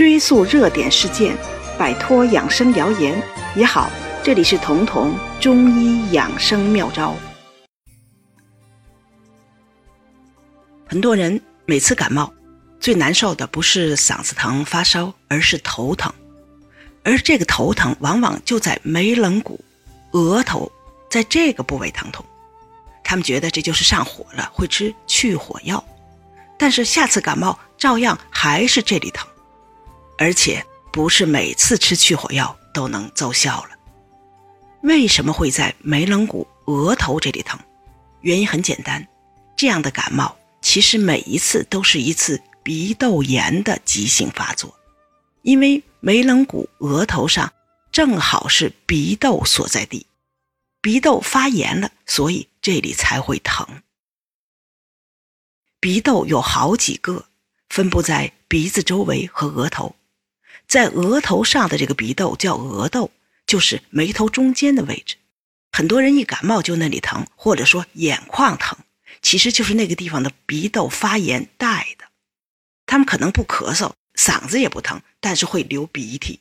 [0.00, 1.36] 追溯热点事件，
[1.78, 3.22] 摆脱养生谣言
[3.54, 3.90] 也好。
[4.22, 7.14] 这里是彤彤中医养生妙招。
[10.88, 12.32] 很多人每次感冒，
[12.80, 16.10] 最难受的不是嗓子疼、发烧，而是头疼。
[17.04, 19.62] 而这个头疼往往就在眉棱骨、
[20.12, 20.72] 额头，
[21.10, 22.24] 在这个部位疼痛。
[23.04, 25.84] 他们觉得这就是上火了，会吃去火药。
[26.56, 29.28] 但是下次感冒照样还是这里疼，
[30.20, 30.62] 而且
[30.92, 33.70] 不是每次吃去火药都能奏效了。
[34.82, 37.58] 为什么会在眉棱骨、额头这里疼？
[38.20, 39.08] 原因很简单，
[39.56, 44.78] 这样的感冒其实每一次都是一次鼻窦炎的急性发作，
[45.40, 47.50] 因为眉棱骨、额头上
[47.90, 50.06] 正好是鼻窦所在地，
[50.82, 53.66] 鼻窦发炎了，所以这里才会疼。
[55.80, 57.24] 鼻窦有好几个，
[57.70, 59.96] 分布在鼻子周围和额头。
[60.70, 63.10] 在额头上的这个鼻窦叫额窦，
[63.44, 65.16] 就是眉头中间的位置。
[65.72, 68.78] 很多人一感冒就那里疼，或者说眼眶疼，
[69.20, 72.04] 其实就是那个地方的鼻窦发炎带的。
[72.86, 76.38] 他们可能不咳嗽，嗓子也不疼，但是会流鼻涕，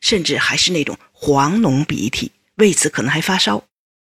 [0.00, 3.64] 甚至还是那种黄脓鼻涕，为此可能还发烧。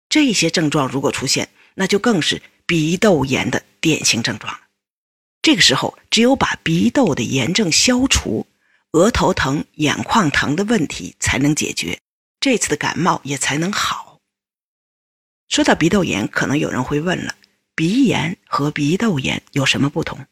[0.10, 4.60] 这些症状如果出现，那就更是鼻窦炎的典型症状了。
[5.42, 8.46] 这个时候，只有把鼻窦的炎症消除，
[8.94, 12.02] 额头疼、眼眶疼的问题才能解决，
[12.42, 14.20] 这次的感冒也才能好。
[15.48, 17.36] 说到鼻窦炎，可能有人会问了：
[17.74, 20.26] 鼻炎和鼻窦炎有什么不同？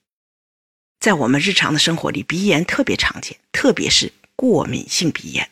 [1.00, 5.50] 在我们日常的生活里，鼻炎特别常见，特别是过敏性鼻炎。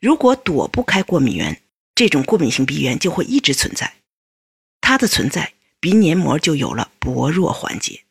[0.00, 1.62] 如果躲不开过敏源，
[1.94, 3.94] 这种过敏性鼻炎就会一直存在。
[4.80, 8.02] 它的存在，鼻黏膜就有了薄弱环节。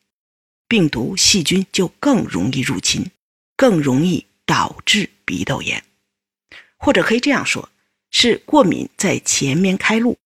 [0.66, 3.10] 病毒、细菌就更容易入侵，
[3.60, 5.84] 更容易导致鼻窦炎，
[6.78, 7.68] 或者可以这样说，
[8.10, 10.16] 是过敏在前面开路，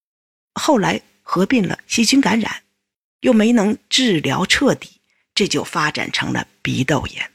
[0.53, 2.63] 后来合并了细菌感染，
[3.23, 5.01] 又没能治疗彻底，
[5.35, 7.33] 这就发展成了鼻窦炎。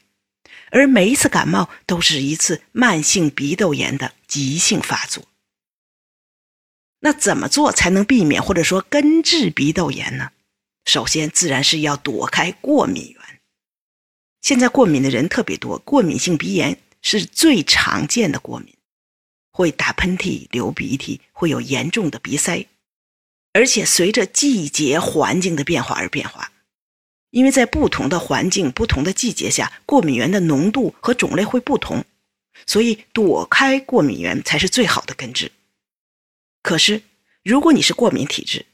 [0.70, 5.28] 而每一次感冒都是一次慢性鼻窦炎的急性发作。
[7.00, 10.30] 那怎么做才能避免或者说根治鼻窦炎呢？
[10.86, 13.39] 首先，自然是要躲开过敏源。
[14.40, 18.74] 现在过敏的人特别多，过敏性鼻炎是最常见的过敏，
[19.50, 22.66] 会打喷嚏、流鼻涕，会有严重的鼻塞，
[23.52, 26.52] 而且随着季节环境的变化而变化。
[27.30, 32.04] 因为在不同的环境、不同的季节下，过敏源的浓度和种类会不同，
[32.66, 35.52] 所以躲开过敏源才是最好的根治。
[36.60, 37.02] 可是，
[37.44, 38.66] 如果你是过敏体质，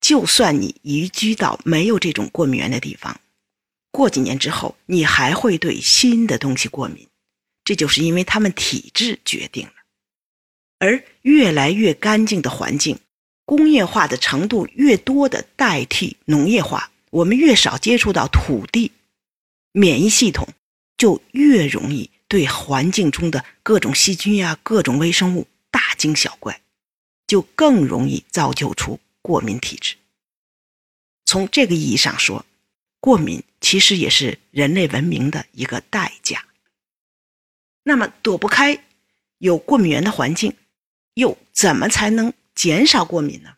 [0.00, 3.20] 就算你移居到没有这种过敏源的地方，
[3.98, 7.08] 过几年之后，你还会对新的东西过敏，
[7.64, 9.72] 这就是因为他们体质决定了。
[10.78, 13.00] 而越来越干净的环境，
[13.44, 18.92] 工业化的程度越多的代替农业化，我们越少接触到土地，
[19.72, 20.46] 免疫系统
[20.96, 26.60] 就越容易对环境中的各种细菌呀、各种微生物大惊小怪，
[27.26, 29.00] 就更容易造就出。
[29.22, 29.96] 过敏体质，
[31.24, 32.46] 从这个意义上说，
[33.00, 36.44] 过敏其实也是人类文明的一个代价。
[37.84, 38.84] 那么躲不开
[39.38, 40.54] 有过敏源的环境，
[41.14, 43.54] 又怎么才能减少过敏呢？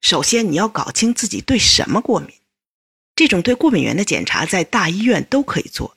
[0.00, 2.34] 首先，你要搞清自己对什么过敏。
[3.14, 5.96] 这种对过敏源的检查，在大医院都可以做，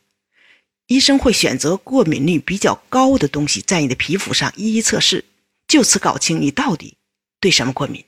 [0.86, 5.26] 医生会选择过敏率比较高的东西，在你的皮肤上一一测试，
[5.68, 6.96] 就此搞清你到底
[7.40, 8.06] 对什么过敏。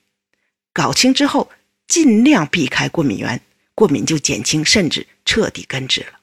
[0.71, 1.49] 搞清之后，
[1.87, 3.41] 尽量避开过敏源，
[3.79, 6.19] 过敏就减轻，甚至彻底根治了。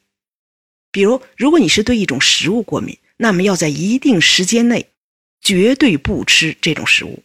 [0.93, 4.91] 比如，如果你是对一种食物过敏，那么要在一定时间内
[5.41, 7.23] 绝对不吃这种食物。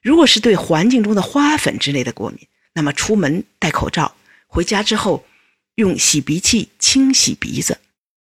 [0.00, 4.16] 如果是对环境中的花粉之类的过敏，那么出门戴口罩，
[4.46, 5.26] 回家之后
[5.74, 7.78] 用洗鼻器清洗鼻子，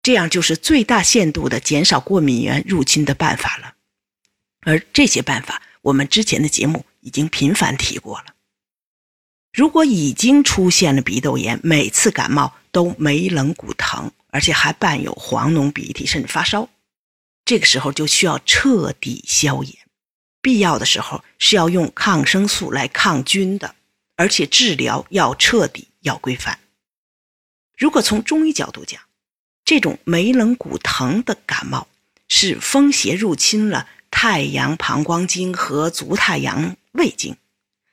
[0.02, 3.74] 这样就是最大限度的减少过敏源入侵的办法了。
[4.62, 6.84] 而这些办法，我们之前的节目。
[7.04, 8.33] 已经频繁提过了。
[9.54, 16.68] 如果已经出现了鼻窦炎，每次感冒都眉棱骨疼，而且还伴有黄脓鼻涕，甚至发烧，
[17.44, 19.72] 这个时候就需要彻底消炎，
[20.42, 23.76] 必要的时候是要用抗生素来抗菌的，
[24.16, 26.58] 而且治疗要彻底要规范。
[27.78, 29.00] 如果从中医角度讲，
[29.64, 31.86] 这种眉棱骨疼的感冒
[32.26, 36.76] 是风邪入侵了太阳膀胱经和足太阳。
[36.90, 37.36] 胃经，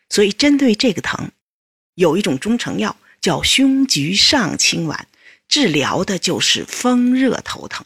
[0.10, 1.32] 所以针对这个疼，
[2.02, 5.08] 有一种中成药叫胸橘上清丸，
[5.48, 7.86] 治疗的就是风热头疼。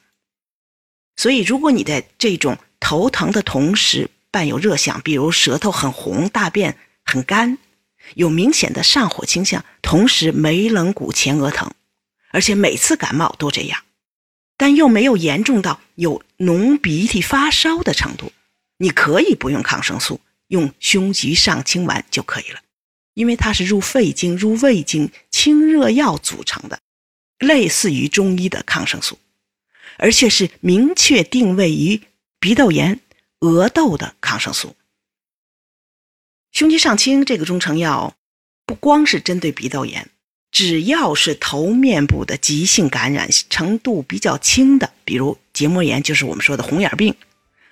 [1.17, 7.57] 所以，如果你在这种头疼的同时伴有热象，比如舌头很红、大便很干、
[8.13, 11.69] 有明显的上火倾向，同时眉棱骨前额疼，
[12.31, 13.83] 而且每次感冒都这样，
[14.55, 18.31] 但又没有严重到有浓鼻涕、发烧的程度，
[18.77, 22.59] 你可以不用抗生素，用胸棘上清丸就可以了，
[23.15, 26.79] 因为它是入肺经、入胃经清热药组成的，
[27.39, 29.17] 类似于中医的抗生素。
[29.97, 32.01] 而且是明确定位于
[32.39, 32.99] 鼻窦炎、
[33.39, 34.75] 额窦的抗生素。
[36.51, 38.13] 胸肌上清这个中成药，
[38.65, 40.09] 不光是针对鼻窦炎，
[40.51, 47.15] 只要是头面部的急性感染程度比较轻的，比如结膜炎，就是我们说的红眼病，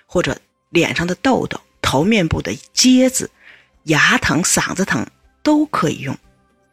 [0.06, 3.30] 或者脸上的痘痘、头面部的疖子、
[3.82, 5.06] 牙疼、嗓子疼，
[5.44, 6.18] 都可以用。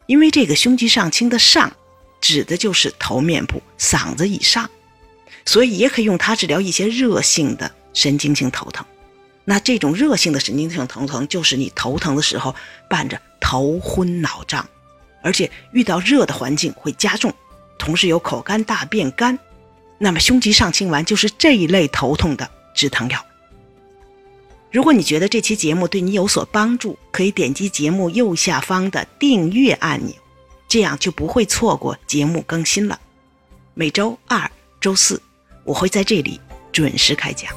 [0.07, 1.71] 因为这个胸肌上清的上，
[2.19, 4.67] 指的就是头面部、嗓子以上。
[5.45, 8.85] 所以也可以用它治疗一些热性的神经性头疼。
[9.43, 12.55] 那这种热性的神经性头疼，就是你头疼的时候
[12.87, 14.67] 伴着头昏脑胀，
[15.23, 17.33] 而且遇到热的环境会加重，
[17.79, 19.37] 同时有口干大便干。
[19.97, 23.25] 那么胸肌上清丸就是这一类头痛的止疼药。
[24.71, 30.15] 如果你觉得这期节目对你有所帮助，可以点击节目右下方的订阅按钮，
[30.67, 32.99] 这样就不会错过节目更新了。
[33.73, 35.21] 每周二、周四。
[35.63, 36.41] 我会在这里
[36.71, 37.53] 准时开讲。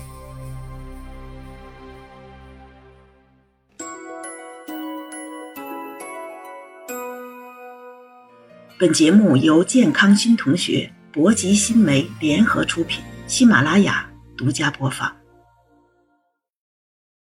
[8.79, 14.07] 本节目由健康新同学、博吉新媒联合出品，喜马拉雅
[14.37, 15.11] 独家播放。